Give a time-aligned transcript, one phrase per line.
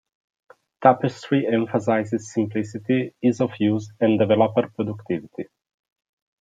[0.81, 5.47] Tapestry emphasizes simplicity, ease of use, and developer productivity.